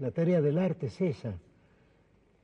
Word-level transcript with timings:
la 0.00 0.10
tarea 0.10 0.40
del 0.40 0.58
arte 0.58 0.86
es 0.86 1.00
esa, 1.00 1.38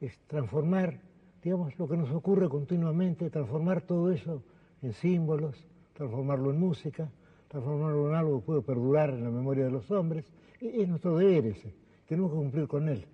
es 0.00 0.18
transformar, 0.26 1.00
digamos, 1.42 1.78
lo 1.78 1.88
que 1.88 1.96
nos 1.96 2.10
ocurre 2.10 2.48
continuamente, 2.48 3.30
transformar 3.30 3.82
todo 3.82 4.12
eso 4.12 4.42
en 4.82 4.92
símbolos, 4.92 5.56
transformarlo 5.94 6.50
en 6.50 6.60
música, 6.60 7.10
transformarlo 7.48 8.08
en 8.08 8.14
algo 8.16 8.40
que 8.40 8.46
puede 8.46 8.62
perdurar 8.62 9.10
en 9.10 9.24
la 9.24 9.30
memoria 9.30 9.64
de 9.64 9.70
los 9.70 9.90
hombres. 9.90 10.24
Es 10.60 10.88
nuestro 10.88 11.16
deber 11.16 11.46
ese, 11.46 11.74
tenemos 12.08 12.30
que 12.30 12.36
cumplir 12.36 12.66
con 12.66 12.88
él, 12.88 13.06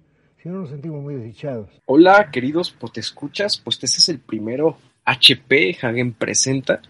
si 0.43 0.49
no 0.49 0.61
nos 0.61 0.71
sentimos 0.71 1.03
muy 1.03 1.15
desdichados. 1.15 1.71
Hola, 1.87 2.31
queridos 2.31 2.75
escuchas, 2.95 3.59
pues 3.59 3.77
este 3.83 3.99
es 3.99 4.09
el 4.09 4.21
primero 4.21 4.79
HP 5.05 5.77
Hagen 5.83 6.13
Presenta 6.13 6.81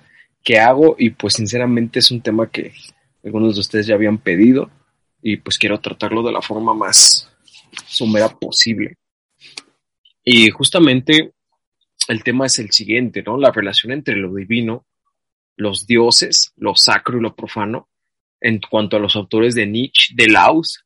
que 0.43 0.59
hago 0.59 0.97
y 0.99 1.11
pues 1.11 1.35
sinceramente 1.35 1.99
es 1.99 2.11
un 2.11 2.21
tema 2.21 2.51
que 2.51 2.73
algunos 3.25 3.55
de 3.55 3.61
ustedes 3.61 3.87
ya 3.87 3.95
habían 3.95 4.19
pedido 4.19 4.71
y 5.23 5.37
pues 5.39 5.59
quiero 5.59 5.81
tratarlo 5.81 6.23
de 6.23 6.33
la 6.33 6.43
forma 6.43 6.75
más 6.75 7.31
somera 7.87 8.29
posible. 8.29 8.97
Y 10.25 10.51
justamente 10.51 11.33
el 12.09 12.23
tema 12.23 12.47
es 12.47 12.59
el 12.59 12.71
siguiente, 12.71 13.23
¿no? 13.23 13.37
La 13.37 13.51
relación 13.51 13.93
entre 13.93 14.17
lo 14.17 14.35
divino, 14.35 14.87
los 15.57 15.87
dioses, 15.87 16.53
lo 16.57 16.75
sacro 16.75 17.19
y 17.19 17.23
lo 17.23 17.35
profano, 17.35 17.89
en 18.41 18.61
cuanto 18.61 18.97
a 18.97 19.01
los 19.01 19.17
autores 19.17 19.55
de 19.55 19.67
Nietzsche, 19.67 20.15
de 20.15 20.29
Laus 20.29 20.85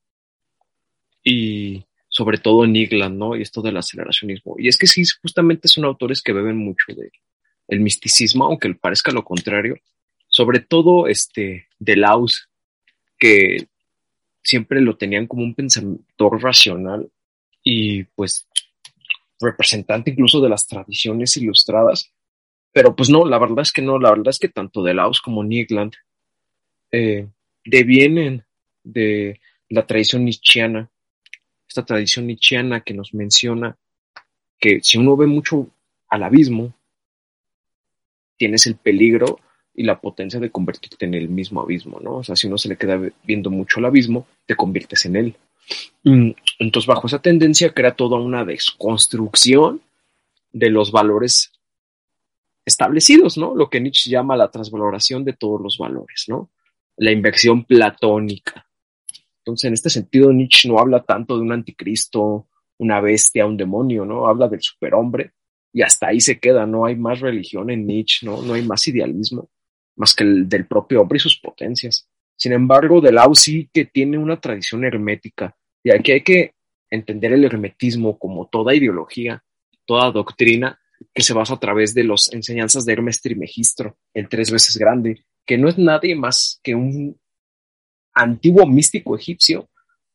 y 1.23 1.85
sobre 2.09 2.39
todo 2.39 2.67
Nigland, 2.67 3.17
¿no? 3.17 3.37
Y 3.37 3.43
esto 3.43 3.63
del 3.63 3.77
aceleracionismo. 3.77 4.57
Y 4.59 4.69
es 4.69 4.77
que 4.77 4.87
sí, 4.87 5.03
justamente 5.21 5.69
son 5.69 5.85
autores 5.85 6.23
que 6.23 6.33
beben 6.33 6.57
mucho 6.57 6.87
de 6.95 7.11
el 7.69 7.81
misticismo, 7.81 8.45
aunque 8.45 8.75
parezca 8.75 9.13
lo 9.13 9.25
contrario. 9.25 9.77
Sobre 10.29 10.61
todo 10.61 11.07
este 11.07 11.69
de 11.79 11.97
Laus, 11.97 12.49
que 13.19 13.69
siempre 14.43 14.81
lo 14.81 14.97
tenían 14.97 15.27
como 15.27 15.43
un 15.43 15.55
pensador 15.55 16.43
racional 16.43 17.11
y 17.63 18.05
pues 18.05 18.47
representante 19.41 20.11
incluso 20.11 20.41
de 20.41 20.49
las 20.49 20.67
tradiciones 20.67 21.37
ilustradas. 21.37 22.13
Pero 22.73 22.97
pues 22.97 23.11
no, 23.11 23.25
la 23.25 23.39
verdad 23.39 23.61
es 23.61 23.73
que 23.73 23.83
no, 23.83 23.99
la 23.99 24.11
verdad 24.11 24.29
es 24.29 24.39
que 24.39 24.49
tanto 24.49 24.83
de 24.83 24.95
Laos 24.95 25.21
como 25.21 25.45
Nigland 25.45 25.93
eh, 26.91 27.27
devienen 27.65 28.45
de 28.83 29.41
la 29.69 29.87
tradición 29.87 30.25
nietzscheana, 30.25 30.91
esta 31.69 31.85
tradición 31.85 32.27
nietzscheana 32.27 32.81
que 32.81 32.95
nos 32.95 33.15
menciona 33.15 33.77
que 34.59 34.81
si 34.83 34.99
uno 34.99 35.17
ve 35.17 35.27
mucho 35.27 35.69
al 36.09 36.23
abismo, 36.23 36.75
tienes 38.37 38.67
el 38.67 38.77
peligro 38.77 39.41
y 39.75 39.85
la 39.85 40.01
potencia 40.01 40.39
de 40.39 40.51
convertirte 40.51 41.07
en 41.07 41.15
el 41.15 41.29
mismo 41.29 41.63
abismo, 41.63 41.99
¿no? 42.01 42.17
O 42.17 42.25
sea, 42.25 42.37
si 42.37 42.47
uno 42.47 42.59
se 42.59 42.69
le 42.69 42.77
queda 42.77 43.01
viendo 43.25 43.51
mucho 43.51 43.81
al 43.81 43.87
abismo, 43.87 44.27
te 44.47 44.55
conviertes 44.55 45.07
en 45.07 45.17
él. 45.17 45.37
Mm, 46.05 46.31
entonces, 46.59 46.87
bajo 46.87 47.07
esa 47.07 47.21
tendencia, 47.21 47.73
crea 47.73 47.95
toda 47.95 48.19
una 48.19 48.45
desconstrucción 48.45 49.81
de 50.53 50.71
los 50.71 50.93
valores 50.93 51.53
establecidos, 52.65 53.39
¿no? 53.39 53.55
Lo 53.55 53.71
que 53.71 53.81
Nietzsche 53.81 54.11
llama 54.11 54.37
la 54.37 54.51
transvaloración 54.51 55.25
de 55.25 55.33
todos 55.33 55.61
los 55.61 55.79
valores, 55.79 56.27
¿no? 56.29 56.51
La 56.97 57.11
inversión 57.11 57.65
platónica. 57.65 58.67
Entonces, 59.39 59.69
en 59.69 59.75
este 59.75 59.91
sentido, 59.91 60.33
Nietzsche 60.33 60.69
no 60.69 60.79
habla 60.79 61.03
tanto 61.03 61.37
de 61.37 61.43
un 61.43 61.53
anticristo, 61.53 62.47
una 62.79 63.01
bestia, 63.01 63.47
un 63.47 63.57
demonio, 63.57 64.05
¿no? 64.05 64.29
Habla 64.29 64.49
del 64.49 64.61
superhombre 64.61 65.33
y 65.73 65.81
hasta 65.81 66.09
ahí 66.09 66.21
se 66.21 66.39
queda, 66.39 66.67
no 66.67 66.85
hay 66.85 66.95
más 66.95 67.21
religión 67.21 67.71
en 67.71 67.87
Nietzsche, 67.87 68.27
¿no? 68.27 68.43
No 68.43 68.53
hay 68.53 68.63
más 68.63 68.87
idealismo 68.87 69.49
más 69.97 70.15
que 70.15 70.25
el 70.25 70.49
del 70.49 70.67
propio 70.67 71.03
hombre 71.03 71.17
y 71.17 71.21
sus 71.21 71.39
potencias. 71.39 72.09
Sin 72.37 72.53
embargo, 72.53 73.01
Delau 73.01 73.35
sí 73.35 73.69
que 73.73 73.85
tiene 73.85 74.19
una 74.19 74.41
tradición 74.41 74.85
hermética, 74.85 75.57
y 75.83 75.91
aquí 75.91 76.13
hay 76.13 76.23
que 76.23 76.55
entender 76.91 77.33
el 77.33 77.45
hermetismo 77.45 78.19
como 78.19 78.49
toda 78.49 78.75
ideología, 78.75 79.43
toda 79.85 80.11
doctrina 80.11 80.79
que 81.13 81.23
se 81.23 81.35
basa 81.35 81.55
a 81.55 81.61
través 81.61 81.95
de 81.95 82.05
las 82.05 82.33
enseñanzas 82.33 82.85
de 82.85 82.93
Hermes 82.93 83.21
Trimegistro, 83.21 83.97
el 84.15 84.29
tres 84.29 84.51
veces 84.51 84.77
grande, 84.77 85.25
que 85.45 85.59
no 85.59 85.69
es 85.69 85.79
nadie 85.79 86.15
más 86.15 86.61
que 86.63 86.75
un 86.75 87.19
antiguo 88.15 88.67
místico 88.67 89.17
egipcio 89.17 89.69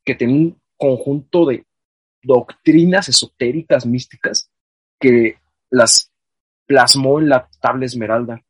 que 0.04 0.14
tiene 0.14 0.32
un 0.32 0.62
conjunto 0.76 1.46
de 1.46 1.64
doctrinas 2.22 3.08
esotéricas 3.08 3.84
místicas 3.84 4.50
que 4.98 5.36
las 5.70 6.10
plasmó 6.66 7.18
en 7.18 7.28
la 7.28 7.48
tabla 7.60 7.86
esmeralda 7.86 8.42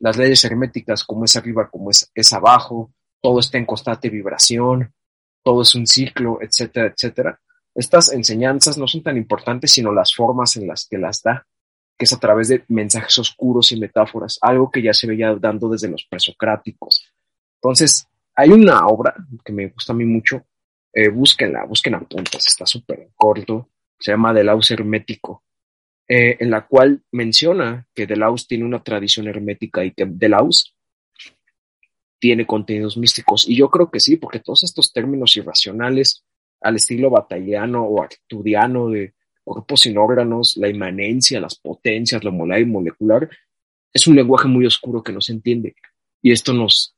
las 0.00 0.16
leyes 0.16 0.44
herméticas, 0.44 1.04
como 1.04 1.24
es 1.24 1.36
arriba, 1.36 1.70
como 1.70 1.90
es, 1.90 2.32
abajo, 2.32 2.90
todo 3.20 3.38
está 3.38 3.58
en 3.58 3.66
constante 3.66 4.08
vibración, 4.08 4.92
todo 5.44 5.62
es 5.62 5.74
un 5.74 5.86
ciclo, 5.86 6.38
etcétera, 6.40 6.86
etcétera. 6.88 7.40
Estas 7.74 8.12
enseñanzas 8.12 8.78
no 8.78 8.88
son 8.88 9.02
tan 9.02 9.16
importantes, 9.16 9.70
sino 9.70 9.92
las 9.92 10.14
formas 10.14 10.56
en 10.56 10.66
las 10.66 10.86
que 10.86 10.98
las 10.98 11.22
da, 11.22 11.46
que 11.96 12.06
es 12.06 12.12
a 12.12 12.18
través 12.18 12.48
de 12.48 12.64
mensajes 12.68 13.18
oscuros 13.18 13.72
y 13.72 13.78
metáforas, 13.78 14.38
algo 14.40 14.70
que 14.70 14.82
ya 14.82 14.94
se 14.94 15.06
veía 15.06 15.34
dando 15.34 15.68
desde 15.68 15.88
los 15.88 16.06
presocráticos. 16.08 17.06
Entonces, 17.56 18.08
hay 18.34 18.50
una 18.50 18.86
obra 18.86 19.14
que 19.44 19.52
me 19.52 19.68
gusta 19.68 19.92
a 19.92 19.96
mí 19.96 20.06
mucho, 20.06 20.42
eh, 20.94 21.10
búsquenla, 21.10 21.66
busquen 21.66 21.94
apuntes, 21.94 22.46
está 22.46 22.64
súper 22.64 23.10
corto, 23.14 23.68
se 23.98 24.12
llama 24.12 24.32
Delaus 24.32 24.70
Hermético, 24.70 25.44
eh, 26.12 26.36
en 26.40 26.50
la 26.50 26.66
cual 26.66 27.04
menciona 27.12 27.86
que 27.94 28.04
Delaus 28.04 28.48
tiene 28.48 28.64
una 28.64 28.82
tradición 28.82 29.28
hermética 29.28 29.84
y 29.84 29.92
que 29.92 30.06
Delaus 30.06 30.74
tiene 32.18 32.48
contenidos 32.48 32.96
místicos. 32.96 33.48
Y 33.48 33.54
yo 33.54 33.70
creo 33.70 33.92
que 33.92 34.00
sí, 34.00 34.16
porque 34.16 34.40
todos 34.40 34.64
estos 34.64 34.92
términos 34.92 35.36
irracionales 35.36 36.24
al 36.62 36.74
estilo 36.74 37.10
batalliano 37.10 37.84
o 37.84 38.02
artudiano 38.02 38.88
de 38.88 39.14
cuerpos 39.44 39.82
sin 39.82 39.98
órganos, 39.98 40.56
la 40.56 40.68
inmanencia, 40.68 41.38
las 41.38 41.56
potencias, 41.56 42.24
lo 42.24 42.32
molar 42.32 42.60
y 42.60 42.66
molecular, 42.66 43.30
es 43.92 44.08
un 44.08 44.16
lenguaje 44.16 44.48
muy 44.48 44.66
oscuro 44.66 45.04
que 45.04 45.12
no 45.12 45.20
se 45.20 45.30
entiende. 45.30 45.76
Y 46.20 46.32
esto 46.32 46.52
nos 46.52 46.96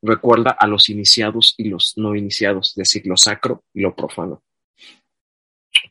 recuerda 0.00 0.52
a 0.52 0.66
los 0.66 0.88
iniciados 0.88 1.54
y 1.58 1.64
los 1.68 1.98
no 1.98 2.16
iniciados, 2.16 2.70
es 2.70 2.76
decir, 2.76 3.06
lo 3.06 3.18
sacro 3.18 3.62
y 3.74 3.82
lo 3.82 3.94
profano. 3.94 4.42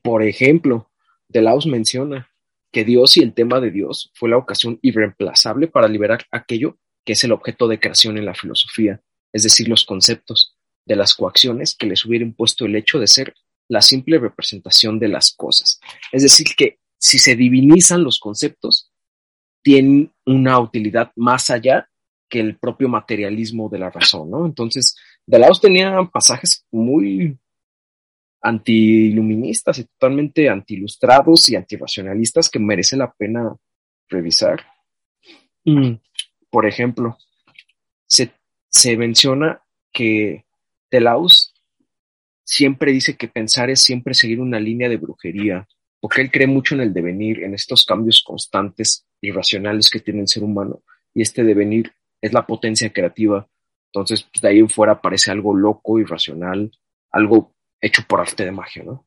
Por 0.02 0.24
ejemplo, 0.24 0.90
Delaus 1.28 1.68
menciona 1.68 2.33
que 2.74 2.84
Dios 2.84 3.16
y 3.18 3.22
el 3.22 3.34
tema 3.34 3.62
de 3.62 3.72
Dios 3.72 4.12
fue 4.16 4.30
la 4.30 4.38
ocasión 4.38 4.80
irreemplazable 4.82 5.68
para 5.68 5.88
liberar 5.88 6.26
aquello 6.32 6.80
que 7.06 7.14
es 7.14 7.24
el 7.24 7.32
objeto 7.32 7.68
de 7.68 7.80
creación 7.80 8.18
en 8.18 8.26
la 8.26 8.34
filosofía, 8.34 9.02
es 9.32 9.44
decir, 9.44 9.70
los 9.70 9.86
conceptos 9.86 10.58
de 10.86 10.96
las 10.96 11.14
coacciones 11.14 11.76
que 11.76 11.86
les 11.86 12.04
hubiera 12.06 12.26
impuesto 12.26 12.66
el 12.66 12.76
hecho 12.76 13.00
de 13.00 13.08
ser 13.08 13.36
la 13.70 13.82
simple 13.82 14.18
representación 14.18 15.00
de 15.00 15.08
las 15.08 15.34
cosas. 15.34 15.80
Es 16.12 16.24
decir, 16.24 16.48
que 16.58 16.80
si 16.98 17.20
se 17.20 17.36
divinizan 17.36 18.04
los 18.04 18.20
conceptos, 18.20 18.92
tienen 19.62 20.12
una 20.26 20.60
utilidad 20.60 21.12
más 21.16 21.50
allá 21.50 21.90
que 22.28 22.40
el 22.40 22.58
propio 22.58 22.90
materialismo 22.90 23.70
de 23.70 23.80
la 23.80 23.92
razón, 23.92 24.32
¿no? 24.32 24.46
Entonces, 24.46 24.96
Delaus 25.26 25.62
tenía 25.62 26.10
pasajes 26.12 26.66
muy 26.72 27.38
anti-iluministas 28.44 29.80
y 29.80 29.86
totalmente 29.86 30.50
anti-ilustrados 30.50 31.50
y 31.50 31.56
anti-racionalistas 31.56 32.50
que 32.50 32.60
merece 32.60 32.98
la 32.98 33.12
pena 33.12 33.56
revisar. 34.10 34.62
Mm, 35.64 35.94
por 36.50 36.66
ejemplo, 36.66 37.18
se, 38.06 38.32
se 38.70 38.98
menciona 38.98 39.62
que 39.92 40.46
Telaus 40.90 41.54
siempre 42.44 42.92
dice 42.92 43.16
que 43.16 43.30
pensar 43.30 43.70
es 43.70 43.82
siempre 43.82 44.14
seguir 44.14 44.42
una 44.42 44.60
línea 44.60 44.90
de 44.90 44.98
brujería, 44.98 45.68
porque 46.02 46.22
él 46.22 46.30
cree 46.30 46.48
mucho 46.48 46.76
en 46.76 46.82
el 46.82 46.94
devenir, 46.94 47.44
en 47.44 47.54
estos 47.54 47.86
cambios 47.86 48.22
constantes 48.24 49.06
y 49.22 49.32
racionales 49.32 49.90
que 49.90 50.02
tiene 50.02 50.20
el 50.20 50.28
ser 50.28 50.44
humano, 50.44 50.84
y 51.14 51.22
este 51.22 51.46
devenir 51.46 51.94
es 52.22 52.34
la 52.34 52.46
potencia 52.46 52.92
creativa. 52.92 53.48
Entonces, 53.86 54.24
pues, 54.24 54.42
de 54.42 54.50
ahí 54.50 54.60
en 54.60 54.70
fuera 54.70 55.02
parece 55.02 55.32
algo 55.32 55.56
loco, 55.56 55.98
irracional, 55.98 56.72
algo 57.10 57.53
hecho 57.84 58.04
por 58.08 58.22
arte 58.22 58.46
de 58.46 58.52
magia, 58.52 58.84
¿no? 58.84 59.06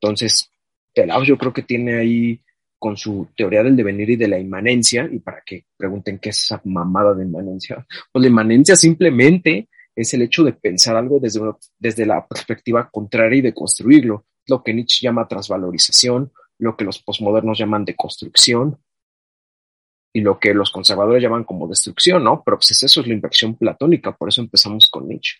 Entonces, 0.00 0.50
Telaus 0.92 1.26
yo 1.26 1.38
creo 1.38 1.52
que 1.52 1.62
tiene 1.62 1.96
ahí 1.96 2.40
con 2.78 2.96
su 2.96 3.28
teoría 3.36 3.62
del 3.62 3.76
devenir 3.76 4.10
y 4.10 4.16
de 4.16 4.28
la 4.28 4.38
inmanencia, 4.38 5.08
y 5.10 5.18
para 5.18 5.42
que 5.44 5.66
pregunten 5.76 6.18
qué 6.18 6.30
es 6.30 6.44
esa 6.44 6.60
mamada 6.64 7.14
de 7.14 7.24
inmanencia, 7.24 7.86
pues 8.12 8.22
la 8.22 8.28
inmanencia 8.28 8.76
simplemente 8.76 9.68
es 9.94 10.14
el 10.14 10.22
hecho 10.22 10.44
de 10.44 10.52
pensar 10.52 10.96
algo 10.96 11.18
desde, 11.20 11.40
desde 11.78 12.06
la 12.06 12.26
perspectiva 12.26 12.88
contraria 12.90 13.38
y 13.38 13.42
de 13.42 13.54
construirlo, 13.54 14.26
lo 14.46 14.62
que 14.62 14.72
Nietzsche 14.72 15.04
llama 15.04 15.26
transvalorización, 15.26 16.32
lo 16.58 16.76
que 16.76 16.84
los 16.84 17.02
posmodernos 17.02 17.58
llaman 17.58 17.84
deconstrucción, 17.84 18.78
y 20.12 20.20
lo 20.20 20.38
que 20.38 20.54
los 20.54 20.70
conservadores 20.70 21.22
llaman 21.22 21.44
como 21.44 21.68
destrucción, 21.68 22.24
¿no? 22.24 22.42
Pero 22.44 22.58
pues 22.58 22.82
eso 22.82 23.00
es 23.00 23.06
la 23.06 23.14
inversión 23.14 23.56
platónica, 23.56 24.16
por 24.16 24.28
eso 24.28 24.40
empezamos 24.40 24.88
con 24.90 25.06
Nietzsche. 25.06 25.38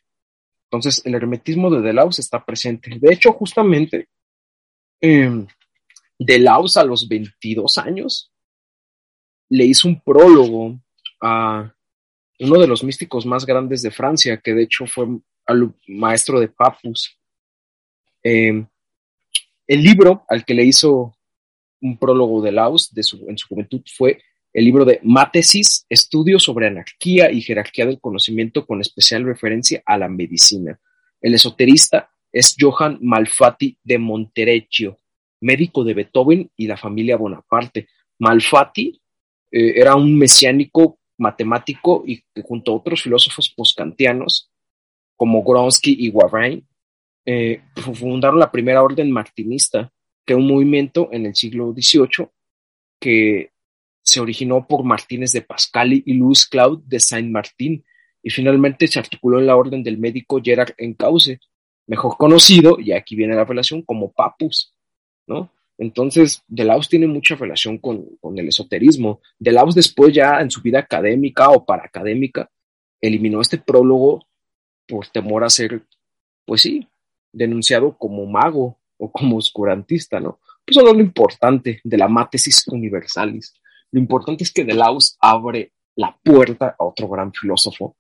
Entonces, 0.70 1.00
el 1.06 1.14
hermetismo 1.14 1.70
de 1.70 1.80
Delaus 1.80 2.18
está 2.18 2.44
presente. 2.44 2.98
De 3.00 3.12
hecho, 3.12 3.32
justamente, 3.32 4.08
eh, 5.00 5.46
Delaus 6.18 6.76
a 6.76 6.84
los 6.84 7.08
22 7.08 7.78
años 7.78 8.30
le 9.48 9.64
hizo 9.64 9.88
un 9.88 10.00
prólogo 10.00 10.78
a 11.22 11.72
uno 12.40 12.60
de 12.60 12.66
los 12.66 12.84
místicos 12.84 13.24
más 13.24 13.46
grandes 13.46 13.80
de 13.82 13.90
Francia, 13.90 14.36
que 14.36 14.52
de 14.52 14.64
hecho 14.64 14.86
fue 14.86 15.06
maestro 15.86 16.38
de 16.38 16.48
Papus. 16.48 17.18
Eh, 18.22 18.64
el 19.66 19.82
libro 19.82 20.24
al 20.28 20.44
que 20.44 20.54
le 20.54 20.64
hizo 20.64 21.16
un 21.80 21.96
prólogo 21.96 22.42
de 22.42 22.52
Laus 22.52 22.90
en 22.94 23.38
su 23.38 23.48
juventud 23.48 23.82
fue 23.96 24.20
el 24.58 24.64
libro 24.64 24.84
de 24.84 24.98
Mátesis, 25.04 25.86
Estudios 25.88 26.42
sobre 26.42 26.66
Anarquía 26.66 27.30
y 27.30 27.42
Jerarquía 27.42 27.86
del 27.86 28.00
Conocimiento 28.00 28.66
con 28.66 28.80
especial 28.80 29.22
referencia 29.24 29.84
a 29.86 29.96
la 29.96 30.08
medicina. 30.08 30.80
El 31.20 31.34
esoterista 31.34 32.10
es 32.32 32.56
Johann 32.58 32.98
Malfatti 33.00 33.78
de 33.84 33.98
Montereccio, 33.98 34.98
médico 35.42 35.84
de 35.84 35.94
Beethoven 35.94 36.50
y 36.56 36.66
la 36.66 36.76
familia 36.76 37.16
Bonaparte. 37.16 37.86
Malfatti 38.18 39.00
eh, 39.52 39.74
era 39.76 39.94
un 39.94 40.18
mesiánico 40.18 40.98
matemático 41.18 42.02
y 42.04 42.20
que 42.34 42.42
junto 42.42 42.72
a 42.72 42.76
otros 42.78 43.00
filósofos 43.00 43.54
poskantianos 43.56 44.50
como 45.14 45.44
Gronsky 45.44 45.96
y 46.00 46.08
Warren 46.08 46.66
eh, 47.24 47.62
fundaron 47.94 48.40
la 48.40 48.50
primera 48.50 48.82
orden 48.82 49.12
martinista, 49.12 49.92
que 50.26 50.32
es 50.32 50.36
un 50.36 50.48
movimiento 50.48 51.10
en 51.12 51.26
el 51.26 51.36
siglo 51.36 51.72
XVIII 51.72 52.26
que 53.00 53.52
se 54.08 54.20
originó 54.20 54.66
por 54.66 54.84
Martínez 54.84 55.32
de 55.32 55.42
Pascali 55.42 56.02
y 56.06 56.14
Louis 56.14 56.46
Claude 56.46 56.82
de 56.86 56.98
Saint-Martin 56.98 57.84
y 58.22 58.30
finalmente 58.30 58.86
se 58.86 58.98
articuló 58.98 59.38
en 59.38 59.46
la 59.46 59.54
orden 59.54 59.82
del 59.82 59.98
médico 59.98 60.40
Gerard 60.42 60.72
Encauce, 60.78 61.40
mejor 61.86 62.16
conocido, 62.16 62.80
y 62.80 62.92
aquí 62.92 63.14
viene 63.16 63.34
la 63.34 63.44
relación, 63.44 63.82
como 63.82 64.10
Papus, 64.10 64.74
¿no? 65.26 65.52
Entonces, 65.76 66.42
Deleuze 66.48 66.88
tiene 66.88 67.06
mucha 67.06 67.34
relación 67.34 67.76
con, 67.76 68.08
el 68.34 68.48
esoterismo. 68.48 69.20
Deleuze 69.38 69.78
después 69.78 70.14
ya 70.14 70.40
en 70.40 70.50
su 70.50 70.62
vida 70.62 70.78
académica 70.78 71.50
o 71.50 71.66
paraacadémica 71.66 72.50
eliminó 73.02 73.42
este 73.42 73.58
prólogo 73.58 74.26
por 74.86 75.06
temor 75.08 75.44
a 75.44 75.50
ser, 75.50 75.82
pues 76.46 76.62
sí, 76.62 76.88
denunciado 77.30 77.98
como 77.98 78.24
mago 78.24 78.78
o 78.96 79.12
como 79.12 79.36
oscurantista, 79.36 80.18
¿no? 80.18 80.40
Pues 80.64 80.78
eso 80.78 80.88
es 80.88 80.96
lo 80.96 81.00
importante 81.02 81.82
de 81.84 81.98
la 81.98 82.08
mátesis 82.08 82.66
universalis. 82.68 83.52
Lo 83.92 84.00
importante 84.00 84.44
es 84.44 84.52
que 84.52 84.64
Deleuze 84.64 85.16
abre 85.20 85.72
la 85.96 86.16
puerta 86.22 86.76
a 86.78 86.84
otro 86.84 87.08
gran 87.08 87.32
filósofo 87.32 87.96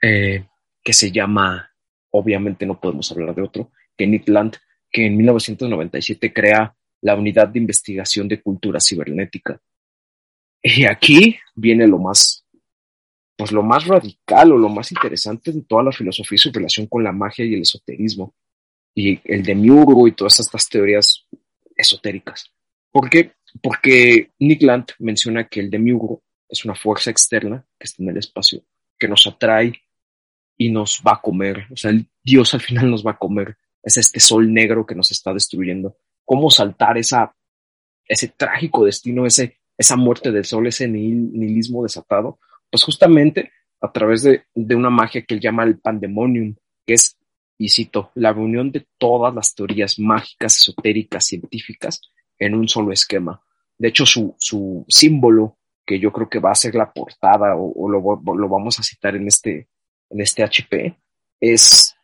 eh, 0.00 0.44
que 0.82 0.92
se 0.92 1.10
llama, 1.10 1.70
obviamente 2.10 2.66
no 2.66 2.78
podemos 2.80 3.10
hablar 3.12 3.34
de 3.34 3.42
otro, 3.42 3.70
Kenneth 3.96 4.28
Land, 4.28 4.56
que 4.90 5.06
en 5.06 5.16
1997 5.16 6.32
crea 6.32 6.74
la 7.00 7.16
Unidad 7.16 7.48
de 7.48 7.58
Investigación 7.58 8.28
de 8.28 8.40
Cultura 8.40 8.78
Cibernética. 8.80 9.60
Y 10.62 10.84
aquí 10.84 11.36
viene 11.54 11.86
lo 11.86 11.98
más, 11.98 12.44
pues 13.36 13.50
lo 13.50 13.62
más 13.62 13.86
radical 13.86 14.52
o 14.52 14.58
lo 14.58 14.68
más 14.68 14.92
interesante 14.92 15.50
de 15.52 15.62
toda 15.62 15.82
la 15.82 15.92
filosofía 15.92 16.36
y 16.36 16.38
su 16.38 16.52
relación 16.52 16.86
con 16.86 17.02
la 17.02 17.12
magia 17.12 17.44
y 17.44 17.54
el 17.54 17.62
esoterismo 17.62 18.34
y 18.94 19.20
el 19.24 19.42
demiurgo 19.42 20.06
y 20.06 20.12
todas 20.12 20.38
estas 20.38 20.68
teorías 20.68 21.26
esotéricas. 21.76 22.52
¿Por 22.92 23.08
qué? 23.10 23.32
Porque 23.60 24.30
Nick 24.38 24.62
Land 24.62 24.92
menciona 24.98 25.46
que 25.48 25.60
el 25.60 25.70
demiurgo 25.70 26.22
es 26.48 26.64
una 26.64 26.74
fuerza 26.74 27.10
externa 27.10 27.64
que 27.78 27.84
está 27.84 28.02
en 28.02 28.10
el 28.10 28.18
espacio, 28.18 28.62
que 28.98 29.08
nos 29.08 29.26
atrae 29.26 29.72
y 30.56 30.70
nos 30.70 31.02
va 31.06 31.14
a 31.14 31.20
comer. 31.20 31.66
O 31.70 31.76
sea, 31.76 31.90
el 31.90 32.06
Dios 32.22 32.54
al 32.54 32.60
final 32.60 32.90
nos 32.90 33.04
va 33.04 33.12
a 33.12 33.18
comer. 33.18 33.56
Es 33.82 33.96
este 33.96 34.20
sol 34.20 34.52
negro 34.52 34.86
que 34.86 34.94
nos 34.94 35.10
está 35.10 35.32
destruyendo. 35.32 35.96
¿Cómo 36.24 36.50
saltar 36.50 36.98
esa, 36.98 37.34
ese 38.06 38.28
trágico 38.28 38.84
destino, 38.84 39.26
ese, 39.26 39.58
esa 39.76 39.96
muerte 39.96 40.30
del 40.30 40.44
sol, 40.44 40.66
ese 40.66 40.88
nihilismo 40.88 41.82
desatado? 41.82 42.38
Pues 42.70 42.84
justamente 42.84 43.50
a 43.80 43.90
través 43.90 44.22
de, 44.22 44.44
de 44.54 44.74
una 44.76 44.90
magia 44.90 45.22
que 45.22 45.34
él 45.34 45.40
llama 45.40 45.64
el 45.64 45.78
pandemonium, 45.78 46.54
que 46.86 46.94
es 46.94 47.18
y 47.58 47.68
cito, 47.68 48.10
la 48.14 48.32
reunión 48.32 48.72
de 48.72 48.86
todas 48.98 49.32
las 49.32 49.54
teorías 49.54 49.98
mágicas, 49.98 50.56
esotéricas, 50.56 51.26
científicas 51.26 52.00
en 52.46 52.54
un 52.54 52.68
solo 52.68 52.92
esquema. 52.92 53.40
De 53.78 53.88
hecho, 53.88 54.06
su, 54.06 54.34
su 54.38 54.84
símbolo, 54.88 55.58
que 55.84 55.98
yo 55.98 56.12
creo 56.12 56.28
que 56.28 56.38
va 56.38 56.52
a 56.52 56.56
ser 56.56 56.74
la 56.74 56.92
portada 56.92 57.56
o, 57.56 57.88
lo, 57.88 58.00
lo, 58.00 58.48
vamos 58.48 58.78
a 58.78 58.82
citar 58.82 59.16
en 59.16 59.26
este, 59.26 59.68
en 60.10 60.20
este 60.20 60.42
HP, 60.42 60.96
es 61.40 61.94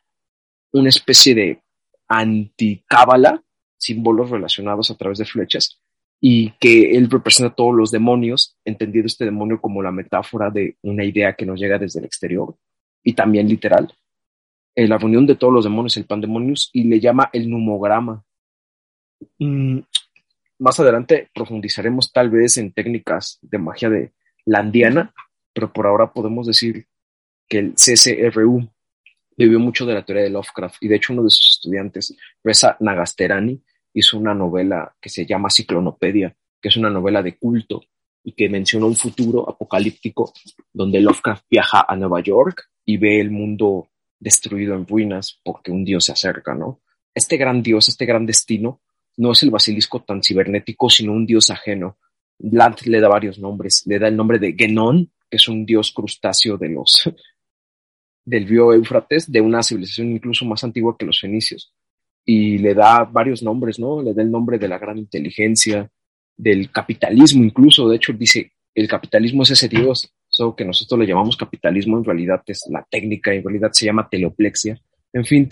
una 0.73 0.89
especie 0.89 1.35
de 1.35 1.63
anticábala, 2.09 3.43
símbolos 3.77 4.31
relacionados 4.31 4.91
a 4.91 4.97
través 4.97 5.19
de 5.19 5.25
flechas, 5.25 5.81
y 6.21 6.51
que 6.59 6.97
él 6.97 7.09
representa 7.09 7.53
a 7.53 7.55
todos 7.55 7.75
los 7.75 7.91
demonios, 7.91 8.57
entendido 8.65 9.07
este 9.07 9.25
demonio 9.25 9.61
como 9.61 9.83
la 9.83 9.93
metáfora 9.93 10.51
de 10.51 10.77
una 10.83 11.05
idea 11.05 11.35
que 11.35 11.47
nos 11.47 11.61
llega 11.61 11.79
desde 11.79 12.01
el 12.01 12.07
exterior, 12.07 12.57
y 13.05 13.13
también 13.13 13.49
literal, 13.49 13.93
eh, 14.75 14.89
la 14.89 14.99
reunión 14.99 15.27
de 15.27 15.37
todos 15.37 15.53
los 15.53 15.65
demonios, 15.65 15.97
el 15.97 16.07
pandemonius, 16.07 16.71
y 16.73 16.85
le 16.85 17.01
llama 17.01 17.31
el 17.33 17.49
numograma. 17.49 18.25
Mm, 19.39 19.81
más 20.59 20.79
adelante 20.81 21.31
profundizaremos 21.35 22.13
tal 22.13 22.31
vez 22.31 22.59
en 22.59 22.73
técnicas 22.73 23.39
de 23.43 23.59
magia 23.59 23.89
de 23.89 24.13
landiana, 24.45 25.15
pero 25.53 25.73
por 25.73 25.87
ahora 25.87 26.13
podemos 26.13 26.47
decir 26.47 26.87
que 27.49 27.59
el 27.59 27.75
CCRU 27.75 28.69
vivió 29.37 29.61
mucho 29.61 29.87
de 29.87 29.95
la 29.95 30.05
teoría 30.05 30.25
de 30.25 30.31
Lovecraft 30.31 30.83
y 30.83 30.89
de 30.89 30.97
hecho 30.97 31.13
uno 31.13 31.23
de 31.23 31.31
sus 31.31 31.59
estudiantes, 31.59 32.17
Reza 32.43 32.77
Nagasterani, 32.81 33.63
hizo 33.95 34.19
una 34.19 34.35
novela 34.35 34.95
que 35.01 35.09
se 35.09 35.25
llama 35.25 35.51
Ciclonopedia, 35.51 36.37
que 36.61 36.69
es 36.69 36.77
una 36.77 36.91
novela 36.91 37.23
de 37.23 37.37
culto 37.37 37.83
y 38.25 38.33
que 38.33 38.49
menciona 38.49 38.87
un 38.87 38.97
futuro 38.97 39.49
apocalíptico 39.49 40.33
donde 40.73 41.01
Lovecraft 41.01 41.45
viaja 41.49 41.87
a 41.89 41.97
Nueva 41.97 42.21
York 42.21 42.69
y 42.85 42.97
ve 42.97 43.21
el 43.21 43.31
mundo 43.31 43.89
destruido 44.19 44.75
en 44.75 44.87
ruinas 44.87 45.41
porque 45.45 45.71
un 45.71 45.85
dios 45.85 46.05
se 46.07 46.13
acerca, 46.13 46.55
¿no? 46.55 46.81
Este 47.15 47.37
gran 47.37 47.63
dios, 47.63 47.89
este 47.89 48.07
gran 48.07 48.27
destino, 48.27 48.81
no 49.19 49.33
es 49.33 49.43
el 49.43 49.51
basilisco 49.51 50.03
tan 50.03 50.23
cibernético, 50.23 50.89
sino 50.89 51.13
un 51.13 51.27
dios 51.27 51.51
ajeno. 51.51 51.99
Blant 52.39 52.83
le 52.87 53.01
da 53.01 53.09
varios 53.09 53.39
nombres. 53.39 53.83
Le 53.87 53.99
da 53.99 54.09
el 54.09 54.17
nombre 54.17 54.39
de 54.39 54.55
Genon, 54.55 55.11
que 55.29 55.37
es 55.37 55.49
un 55.49 55.67
dios 55.67 55.93
crustáceo 55.93 56.57
de 56.57 56.71
los 56.71 57.11
del 58.25 58.49
río 58.49 58.73
Éufrates, 58.73 59.31
de 59.31 59.41
una 59.41 59.63
civilización 59.63 60.13
incluso 60.13 60.45
más 60.45 60.65
antigua 60.65 60.97
que 60.99 61.07
los 61.07 61.21
fenicios. 61.21 61.73
Y 62.25 62.59
le 62.59 62.75
da 62.75 63.05
varios 63.05 63.43
nombres, 63.43 63.79
¿no? 63.79 64.03
Le 64.03 64.15
da 64.15 64.23
el 64.23 64.31
nombre 64.31 64.59
de 64.59 64.69
la 64.69 64.79
gran 64.79 64.99
inteligencia, 64.99 65.91
del 66.37 66.71
capitalismo 66.71 67.43
incluso. 67.43 67.89
De 67.89 67.97
hecho, 67.97 68.13
dice, 68.13 68.53
el 68.75 68.87
capitalismo 68.87 69.43
es 69.43 69.51
ese 69.51 69.69
dios 69.69 70.13
que 70.57 70.65
nosotros 70.65 71.01
le 71.01 71.07
llamamos 71.07 71.37
capitalismo, 71.37 71.99
en 71.99 72.05
realidad 72.05 72.43
es 72.47 72.65
la 72.71 72.87
técnica, 72.89 73.33
en 73.33 73.43
realidad 73.43 73.71
se 73.73 73.87
llama 73.87 74.09
teleoplexia. 74.09 74.81
En 75.13 75.25
fin, 75.25 75.49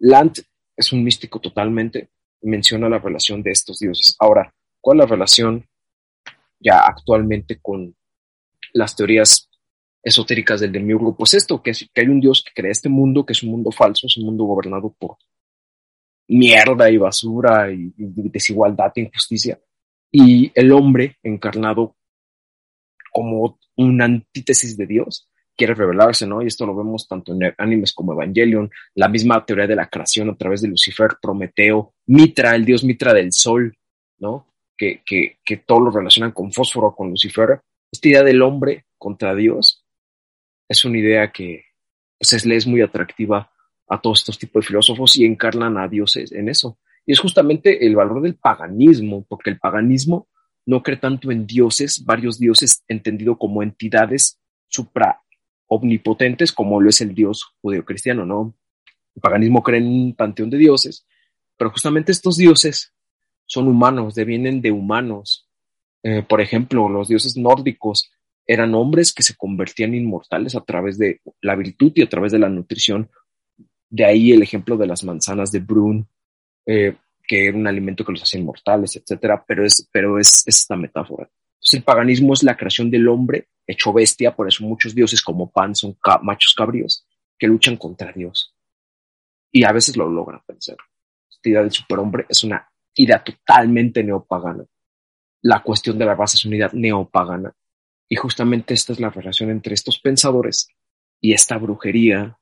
Land 0.00 0.42
es 0.76 0.92
un 0.92 1.04
místico 1.04 1.40
totalmente, 1.40 2.08
menciona 2.44 2.88
la 2.88 2.98
relación 2.98 3.42
de 3.42 3.50
estos 3.50 3.78
dioses. 3.78 4.16
Ahora, 4.18 4.54
¿cuál 4.80 4.98
es 4.98 5.04
la 5.04 5.10
relación 5.10 5.66
ya 6.60 6.78
actualmente 6.78 7.58
con 7.60 7.94
las 8.72 8.94
teorías 8.94 9.50
esotéricas 10.02 10.60
del 10.60 10.72
demiurgo? 10.72 11.16
Pues 11.16 11.34
esto, 11.34 11.62
que, 11.62 11.72
que 11.72 12.00
hay 12.00 12.08
un 12.08 12.20
dios 12.20 12.44
que 12.44 12.52
crea 12.54 12.70
este 12.70 12.88
mundo, 12.88 13.24
que 13.24 13.32
es 13.32 13.42
un 13.42 13.50
mundo 13.50 13.70
falso, 13.70 14.06
es 14.06 14.16
un 14.16 14.26
mundo 14.26 14.44
gobernado 14.44 14.94
por 14.98 15.16
mierda 16.28 16.90
y 16.90 16.96
basura 16.96 17.70
y, 17.72 17.92
y 17.96 18.28
desigualdad 18.30 18.92
e 18.96 19.02
injusticia, 19.02 19.60
y 20.10 20.50
el 20.54 20.72
hombre 20.72 21.16
encarnado 21.22 21.96
como 23.12 23.58
una 23.76 24.06
antítesis 24.06 24.76
de 24.76 24.86
Dios, 24.86 25.28
quiere 25.56 25.74
revelarse, 25.74 26.26
¿no? 26.26 26.42
Y 26.42 26.46
esto 26.46 26.66
lo 26.66 26.74
vemos 26.74 27.06
tanto 27.08 27.32
en 27.32 27.54
animes 27.58 27.92
como 27.92 28.12
Evangelion, 28.12 28.70
la 28.94 29.08
misma 29.08 29.44
teoría 29.44 29.66
de 29.66 29.76
la 29.76 29.88
creación 29.88 30.30
a 30.30 30.36
través 30.36 30.62
de 30.62 30.68
Lucifer, 30.68 31.12
Prometeo, 31.20 31.94
Mitra, 32.06 32.54
el 32.54 32.64
dios 32.64 32.84
Mitra 32.84 33.12
del 33.12 33.32
sol, 33.32 33.76
¿no? 34.18 34.46
Que, 34.76 35.02
que, 35.04 35.38
que 35.44 35.58
todo 35.58 35.80
lo 35.80 35.90
relacionan 35.90 36.32
con 36.32 36.52
fósforo, 36.52 36.94
con 36.94 37.10
Lucifer. 37.10 37.60
Esta 37.90 38.08
idea 38.08 38.22
del 38.24 38.42
hombre 38.42 38.86
contra 38.98 39.34
Dios 39.34 39.84
es 40.68 40.84
una 40.84 40.98
idea 40.98 41.30
que 41.30 41.64
pues, 42.18 42.32
es, 42.32 42.46
es 42.46 42.66
muy 42.66 42.80
atractiva 42.80 43.50
a 43.88 44.00
todos 44.00 44.20
estos 44.20 44.38
tipos 44.38 44.62
de 44.62 44.66
filósofos 44.66 45.16
y 45.16 45.24
encarnan 45.24 45.78
a 45.78 45.88
dioses 45.88 46.32
en 46.32 46.48
eso. 46.48 46.78
Y 47.06 47.12
es 47.12 47.20
justamente 47.20 47.86
el 47.86 47.96
valor 47.96 48.22
del 48.22 48.34
paganismo, 48.34 49.24
porque 49.28 49.50
el 49.50 49.58
paganismo 49.58 50.28
no 50.66 50.82
cree 50.82 50.96
tanto 50.96 51.30
en 51.30 51.46
dioses, 51.46 52.02
varios 52.04 52.38
dioses 52.38 52.82
entendido 52.88 53.36
como 53.36 53.62
entidades 53.62 54.40
supra 54.68 55.20
omnipotentes 55.74 56.52
como 56.52 56.80
lo 56.80 56.88
es 56.88 57.00
el 57.00 57.14
dios 57.14 57.54
judeocristiano, 57.60 58.24
¿no? 58.24 58.54
El 59.14 59.20
paganismo 59.20 59.62
cree 59.62 59.80
en 59.80 59.86
un 59.86 60.14
panteón 60.14 60.50
de 60.50 60.58
dioses, 60.58 61.06
pero 61.56 61.70
justamente 61.70 62.12
estos 62.12 62.36
dioses 62.36 62.92
son 63.46 63.68
humanos, 63.68 64.14
devienen 64.14 64.60
de 64.60 64.72
humanos. 64.72 65.48
Eh, 66.02 66.22
por 66.22 66.40
ejemplo, 66.40 66.88
los 66.88 67.08
dioses 67.08 67.36
nórdicos 67.36 68.10
eran 68.46 68.74
hombres 68.74 69.12
que 69.12 69.22
se 69.22 69.36
convertían 69.36 69.94
inmortales 69.94 70.54
a 70.54 70.60
través 70.60 70.98
de 70.98 71.20
la 71.40 71.54
virtud 71.54 71.92
y 71.94 72.02
a 72.02 72.08
través 72.08 72.32
de 72.32 72.38
la 72.38 72.48
nutrición. 72.48 73.08
De 73.88 74.04
ahí 74.04 74.32
el 74.32 74.42
ejemplo 74.42 74.76
de 74.76 74.86
las 74.86 75.04
manzanas 75.04 75.52
de 75.52 75.60
Brun. 75.60 76.08
Eh, 76.66 76.96
que 77.26 77.48
era 77.48 77.56
un 77.56 77.66
alimento 77.66 78.04
que 78.04 78.12
los 78.12 78.22
hacía 78.22 78.40
inmortales, 78.40 78.96
etcétera, 78.96 79.44
pero 79.46 79.64
es, 79.64 79.88
pero 79.90 80.18
es, 80.18 80.42
esta 80.46 80.76
metáfora. 80.76 81.28
Entonces, 81.54 81.74
el 81.74 81.82
paganismo 81.82 82.34
es 82.34 82.42
la 82.42 82.56
creación 82.56 82.90
del 82.90 83.08
hombre 83.08 83.48
hecho 83.66 83.92
bestia, 83.92 84.34
por 84.34 84.48
eso 84.48 84.64
muchos 84.64 84.94
dioses 84.94 85.22
como 85.22 85.50
Pan 85.50 85.74
son 85.74 85.96
machos 86.22 86.54
cabríos 86.56 87.06
que 87.38 87.46
luchan 87.46 87.76
contra 87.76 88.12
Dios. 88.12 88.54
Y 89.50 89.64
a 89.64 89.72
veces 89.72 89.96
lo 89.96 90.08
logran 90.08 90.42
vencer. 90.46 90.76
idea 91.42 91.60
del 91.60 91.72
superhombre 91.72 92.26
es 92.28 92.42
una 92.44 92.68
idea 92.94 93.22
totalmente 93.22 94.02
neopagana. 94.02 94.64
La 95.42 95.62
cuestión 95.62 95.98
de 95.98 96.06
la 96.06 96.14
raza 96.14 96.36
es 96.36 96.44
una 96.44 96.56
idea 96.56 96.70
neopagana. 96.72 97.54
Y 98.08 98.16
justamente 98.16 98.74
esta 98.74 98.92
es 98.92 99.00
la 99.00 99.10
relación 99.10 99.50
entre 99.50 99.74
estos 99.74 99.98
pensadores 99.98 100.68
y 101.20 101.32
esta 101.32 101.56
brujería 101.58 102.38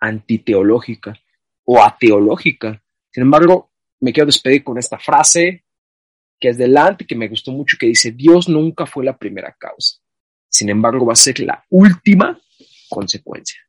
antiteológica 0.00 1.14
o 1.64 1.82
ateológica. 1.82 2.82
Sin 3.10 3.22
embargo, 3.24 3.70
me 4.00 4.12
quiero 4.12 4.26
despedir 4.26 4.64
con 4.64 4.78
esta 4.78 4.98
frase 4.98 5.64
que 6.40 6.48
es 6.48 6.58
delante, 6.58 7.06
que 7.06 7.16
me 7.16 7.28
gustó 7.28 7.52
mucho, 7.52 7.76
que 7.78 7.86
dice, 7.86 8.12
Dios 8.12 8.48
nunca 8.48 8.86
fue 8.86 9.04
la 9.04 9.16
primera 9.16 9.54
causa. 9.58 9.98
Sin 10.48 10.68
embargo, 10.68 11.06
va 11.06 11.12
a 11.12 11.16
ser 11.16 11.40
la 11.40 11.64
última 11.68 12.40
consecuencia. 12.88 13.60